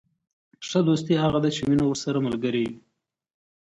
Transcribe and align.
ښه 0.67 0.79
دوستي 0.87 1.13
هغه 1.23 1.39
ده، 1.43 1.49
چي 1.55 1.61
مینه 1.69 1.85
ورسره 1.87 2.25
ملګرې 2.27 2.61
يي. 2.67 2.73